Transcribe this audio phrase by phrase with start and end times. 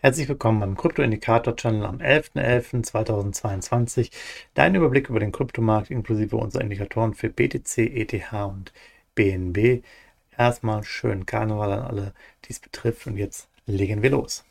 [0.00, 4.12] Herzlich willkommen beim Krypto-Indikator-Channel am 11.11.2022.
[4.54, 8.72] Dein Überblick über den Kryptomarkt inklusive unserer Indikatoren für BTC, ETH und
[9.16, 9.82] BNB.
[10.36, 14.44] Erstmal schönen Karneval an alle, die es betrifft und jetzt legen wir los.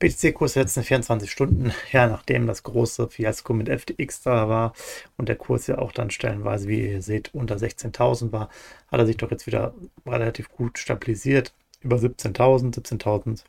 [0.00, 4.72] BTC-Kurs letzten 24 Stunden, ja, nachdem das große Fiasko mit FTX da war
[5.16, 8.48] und der Kurs ja auch dann stellenweise, wie ihr seht, unter 16.000 war,
[8.88, 9.72] hat er sich doch jetzt wieder
[10.04, 11.54] relativ gut stabilisiert.
[11.80, 13.44] Über 17.000, 17.000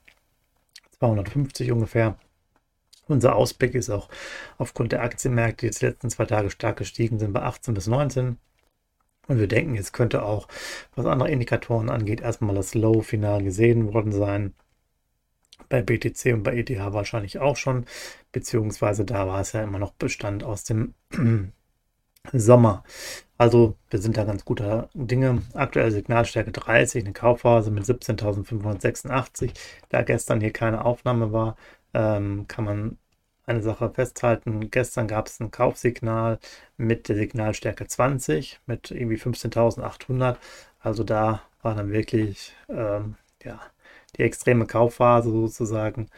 [1.00, 2.18] 250 ungefähr.
[3.08, 4.10] Unser Ausblick ist auch
[4.58, 7.88] aufgrund der Aktienmärkte, die jetzt die letzten zwei Tage stark gestiegen sind, bei 18 bis
[7.88, 8.38] 19.
[9.28, 10.48] Und wir denken, jetzt könnte auch,
[10.96, 14.54] was andere Indikatoren angeht, erstmal das Low-Final gesehen worden sein.
[15.70, 17.86] Bei BTC und bei ETH wahrscheinlich auch schon,
[18.32, 20.94] beziehungsweise da war es ja immer noch Bestand aus dem
[22.34, 22.84] Sommer.
[23.38, 25.42] Also wir sind da ganz guter Dinge.
[25.54, 29.52] Aktuelle Signalstärke 30, eine Kaufphase mit 17.586.
[29.90, 31.56] Da gestern hier keine Aufnahme war,
[31.94, 32.98] ähm, kann man
[33.46, 34.70] eine Sache festhalten.
[34.72, 36.40] Gestern gab es ein Kaufsignal
[36.78, 40.38] mit der Signalstärke 20 mit irgendwie 15.800.
[40.82, 43.60] Also da war dann wirklich ähm, ja,
[44.18, 46.10] die extreme Kaufphase sozusagen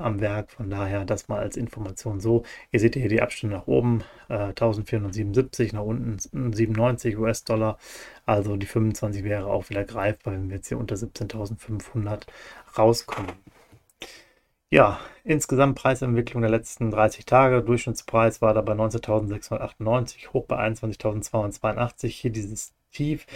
[0.00, 0.52] am Werk.
[0.52, 2.44] Von daher das mal als Information so.
[2.72, 6.18] Ihr seht hier die Abstände nach oben, äh, 1477, nach unten
[6.52, 7.78] 97 US-Dollar.
[8.26, 12.26] Also die 25 wäre auch wieder greifbar, wenn wir jetzt hier unter 17.500
[12.76, 13.32] rauskommen.
[14.72, 17.62] Ja, insgesamt Preisentwicklung der letzten 30 Tage.
[17.62, 22.06] Durchschnittspreis war da bei 19.698, hoch bei 21.282.
[22.06, 23.26] Hier dieses Tief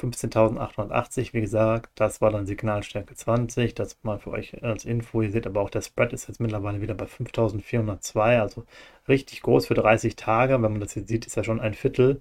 [0.00, 5.22] 15.880, wie gesagt, das war dann Signalstärke 20, das mal für euch als Info.
[5.22, 8.64] Ihr seht aber auch, der Spread ist jetzt mittlerweile wieder bei 5.402, also
[9.08, 10.54] richtig groß für 30 Tage.
[10.54, 12.20] Wenn man das jetzt sieht, ist ja schon ein Viertel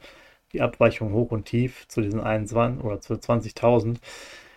[0.54, 3.98] die Abweichung hoch und tief zu diesen 21 oder zu 20.000.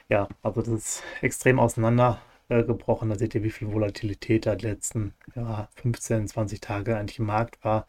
[0.09, 3.11] Ja, also das ist extrem auseinandergebrochen.
[3.11, 7.27] Da seht ihr, wie viel Volatilität da die letzten ja, 15, 20 Tage eigentlich im
[7.27, 7.87] Markt war.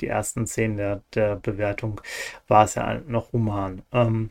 [0.00, 2.00] Die ersten 10 der, der Bewertung
[2.48, 3.82] war es ja noch human.
[3.92, 4.30] Ähm,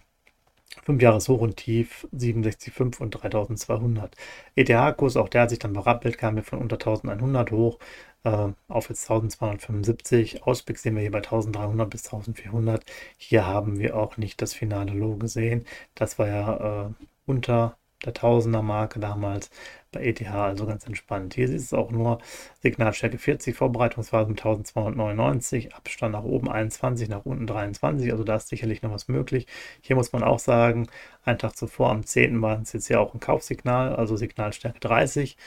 [0.83, 4.15] 5 Jahres Hoch und Tief 67,5 und 3200.
[4.55, 7.79] ETH-Kurs, auch der hat sich dann berappelt, kam wir von unter 1100 hoch
[8.23, 10.43] äh, auf jetzt 1275.
[10.43, 12.83] Ausblick sehen wir hier bei 1300 bis 1400.
[13.17, 15.65] Hier haben wir auch nicht das finale Low gesehen.
[15.95, 16.89] Das war ja äh,
[17.25, 19.50] unter der Tausender-Marke damals
[19.91, 21.34] bei ETH, also ganz entspannt.
[21.34, 22.19] Hier ist es auch nur
[22.62, 28.47] Signalstärke 40, Vorbereitungsphase mit 1299, Abstand nach oben 21, nach unten 23, also da ist
[28.47, 29.47] sicherlich noch was möglich.
[29.81, 30.88] Hier muss man auch sagen,
[31.25, 32.41] einen Tag zuvor, am 10.
[32.41, 35.38] war es jetzt ja auch ein Kaufsignal, also Signalstärke 30.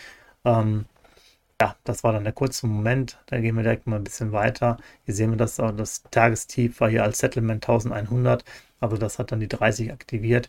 [0.44, 0.86] Ähm,
[1.60, 3.18] ja, das war dann der kurze Moment.
[3.26, 4.76] Da gehen wir direkt mal ein bisschen weiter.
[5.04, 8.44] Hier sehen wir, dass das Tagestief war hier als Settlement 1100.
[8.80, 10.48] Also das hat dann die 30 aktiviert.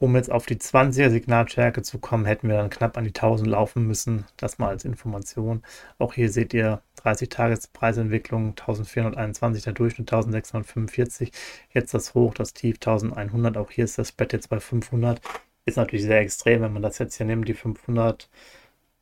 [0.00, 3.46] Um jetzt auf die 20er Signalstärke zu kommen, hätten wir dann knapp an die 1000
[3.46, 4.24] laufen müssen.
[4.38, 5.62] Das mal als Information.
[5.98, 11.32] Auch hier seht ihr 30 Tages Preisentwicklung 1421, der Durchschnitt 1645.
[11.72, 13.58] Jetzt das Hoch, das Tief 1100.
[13.58, 15.20] Auch hier ist das Bett jetzt bei 500.
[15.66, 18.30] Ist natürlich sehr extrem, wenn man das jetzt hier nimmt, die 500.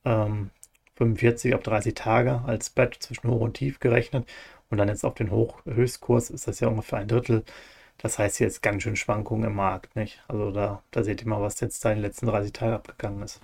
[0.05, 0.51] Ähm,
[0.97, 4.29] 45 auf 30 Tage als Bett zwischen Hoch und Tief gerechnet
[4.69, 7.45] und dann jetzt auf den Hoch Höchstkurs ist das ja ungefähr ein Drittel
[7.99, 10.23] das heißt, hier ist ganz schön Schwankungen im Markt, nicht?
[10.29, 13.23] Also da, da seht ihr mal, was jetzt da in den letzten 30 Tagen abgegangen
[13.23, 13.41] ist.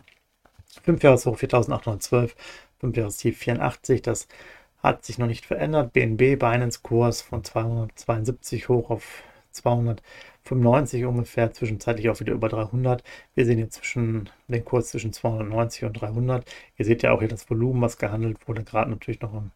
[0.83, 2.35] 5 Jahreshoch 4812,
[2.81, 4.29] 5 Jahrestief 84, das
[4.83, 5.93] hat sich noch nicht verändert.
[5.93, 9.23] BNB, Binance-Kurs von 272 hoch auf
[9.53, 13.03] 295 ungefähr, zwischenzeitlich auch wieder über 300.
[13.35, 16.45] Wir sehen hier zwischen den Kurs zwischen 290 und 300.
[16.77, 19.51] Ihr seht ja auch hier das Volumen, was gehandelt wurde, gerade natürlich noch im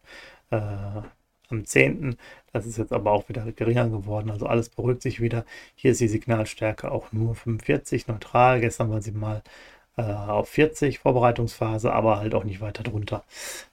[1.49, 2.17] am 10.
[2.53, 4.31] Das ist jetzt aber auch wieder geringer geworden.
[4.31, 5.45] Also alles beruhigt sich wieder.
[5.75, 8.59] Hier ist die Signalstärke auch nur 45 neutral.
[8.61, 9.43] Gestern war sie mal
[9.97, 13.23] äh, auf 40 Vorbereitungsphase, aber halt auch nicht weiter drunter.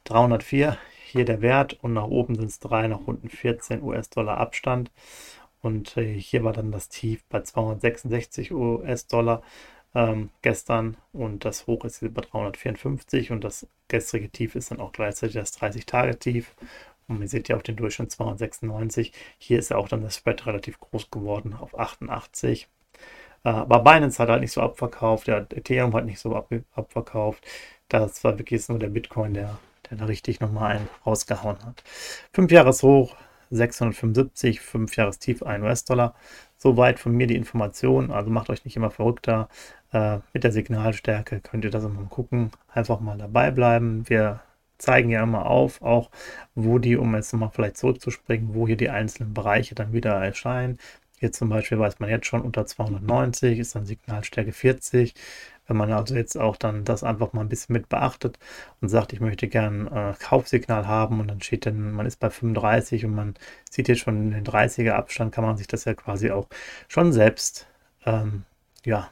[0.05, 4.91] 304 hier der Wert und nach oben sind es 3, nach unten 14 US-Dollar Abstand.
[5.63, 9.43] Und äh, hier war dann das Tief bei 266 US-Dollar
[9.95, 14.93] ähm, gestern und das Hoch ist bei 354 und das gestrige Tief ist dann auch
[14.93, 16.55] gleichzeitig das 30-Tage-Tief
[17.09, 19.13] und ihr seht ja auch den Durchschnitt 296.
[19.39, 22.69] Hier ist ja auch dann das Spread relativ groß geworden auf 88.
[23.45, 27.47] Äh, aber Binance hat halt nicht so abverkauft, der Ethereum hat nicht so ab, abverkauft.
[27.89, 29.59] Das war wirklich nur der Bitcoin, der,
[29.91, 31.85] der da richtig nochmal einen rausgehauen hat.
[32.33, 33.17] 5 Jahres hoch
[33.51, 36.15] 675, 5 Jahrestief 1 US-Dollar.
[36.59, 38.11] Soweit von mir die Information.
[38.11, 39.49] Also macht euch nicht immer verrückter.
[39.93, 42.51] Äh, mit der Signalstärke könnt ihr das immer gucken.
[42.73, 44.09] Einfach mal dabei bleiben.
[44.09, 44.41] Wir
[44.79, 46.11] zeigen ja immer auf, auch
[46.55, 50.79] wo die, um jetzt nochmal vielleicht zurückzuspringen, wo hier die einzelnen Bereiche dann wieder erscheinen.
[51.19, 55.15] Hier zum Beispiel weiß man jetzt schon unter 290 ist dann Signalstärke 40.
[55.67, 58.39] Wenn man also jetzt auch dann das einfach mal ein bisschen mit beachtet
[58.81, 62.31] und sagt, ich möchte gern äh, Kaufsignal haben und dann steht dann, man ist bei
[62.31, 63.35] 35 und man
[63.71, 66.49] sieht jetzt schon den 30er Abstand, kann man sich das ja quasi auch
[66.89, 67.67] schon selbst
[68.05, 68.45] ähm,
[68.85, 69.11] ja,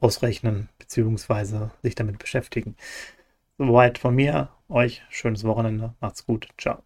[0.00, 1.68] ausrechnen bzw.
[1.82, 2.76] sich damit beschäftigen.
[3.58, 6.82] Soweit von mir, euch schönes Wochenende, macht's gut, ciao.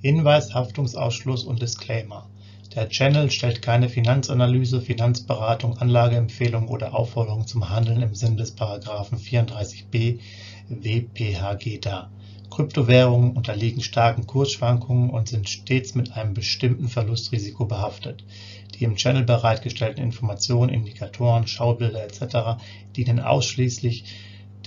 [0.00, 2.30] Hinweis, Haftungsausschluss und Disclaimer.
[2.74, 9.18] Der Channel stellt keine Finanzanalyse, Finanzberatung, Anlageempfehlung oder Aufforderung zum Handeln im Sinne des Paragraphen
[9.18, 10.20] 34b
[10.68, 12.12] WPHG dar.
[12.50, 18.24] Kryptowährungen unterliegen starken Kursschwankungen und sind stets mit einem bestimmten Verlustrisiko behaftet.
[18.74, 22.62] Die im Channel bereitgestellten Informationen, Indikatoren, Schaubilder etc.
[22.96, 24.04] dienen ausschließlich